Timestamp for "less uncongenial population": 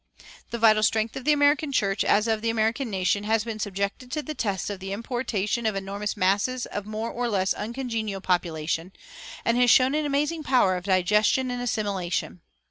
7.29-8.93